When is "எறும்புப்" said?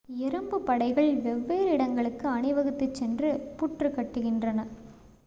0.19-0.63